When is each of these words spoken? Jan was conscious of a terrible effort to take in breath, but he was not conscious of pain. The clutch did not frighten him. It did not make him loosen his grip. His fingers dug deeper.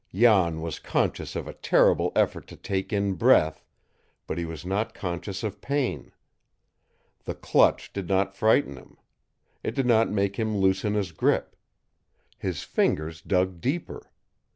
Jan 0.15 0.61
was 0.61 0.79
conscious 0.79 1.35
of 1.35 1.47
a 1.47 1.53
terrible 1.53 2.11
effort 2.15 2.47
to 2.47 2.55
take 2.55 2.91
in 2.91 3.13
breath, 3.13 3.63
but 4.25 4.39
he 4.39 4.45
was 4.45 4.65
not 4.65 4.95
conscious 4.95 5.43
of 5.43 5.61
pain. 5.61 6.11
The 7.25 7.35
clutch 7.35 7.93
did 7.93 8.07
not 8.09 8.35
frighten 8.35 8.77
him. 8.77 8.97
It 9.61 9.75
did 9.75 9.85
not 9.85 10.09
make 10.09 10.37
him 10.37 10.57
loosen 10.57 10.95
his 10.95 11.11
grip. 11.11 11.55
His 12.39 12.63
fingers 12.63 13.21
dug 13.21 13.59
deeper. 13.61 14.09